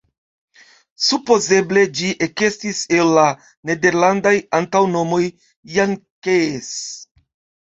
Supozeble 1.07 1.83
ĝi 1.99 2.09
ekestis 2.27 2.79
el 3.01 3.11
la 3.19 3.27
nederlandaj 3.71 4.33
antaŭnomoj 4.61 5.21
"Jan-Kees". 5.77 6.73